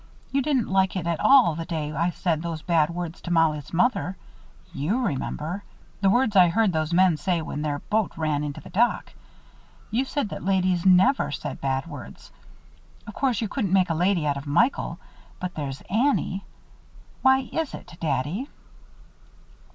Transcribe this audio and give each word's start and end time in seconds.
You 0.31 0.41
didn't 0.41 0.67
like 0.67 0.95
it 0.95 1.05
at 1.05 1.19
all 1.19 1.53
the 1.53 1.63
day 1.63 1.91
I 1.91 2.09
said 2.09 2.41
those 2.41 2.63
bad 2.63 2.89
words 2.89 3.21
to 3.21 3.31
Mollie's 3.31 3.71
mother. 3.71 4.17
You 4.73 4.97
remember. 4.97 5.63
The 6.01 6.09
words 6.09 6.35
I 6.35 6.47
heard 6.49 6.73
those 6.73 6.91
men 6.91 7.17
say 7.17 7.39
when 7.39 7.61
their 7.61 7.77
boat 7.77 8.11
ran 8.17 8.43
into 8.43 8.59
the 8.61 8.71
dock. 8.71 9.13
You 9.91 10.05
said 10.05 10.29
that 10.29 10.43
ladies 10.43 10.87
never 10.87 11.29
said 11.29 11.61
bad 11.61 11.85
ones. 11.85 12.31
Of 13.05 13.13
course 13.13 13.41
you 13.41 13.47
couldn't 13.47 13.73
make 13.73 13.91
a 13.91 13.93
lady 13.93 14.25
out 14.25 14.37
of 14.37 14.47
Michael; 14.47 14.97
but 15.39 15.53
there's 15.53 15.83
Annie. 15.87 16.45
Why 17.21 17.41
is 17.53 17.75
it, 17.75 17.95
Daddy?" 17.99 18.49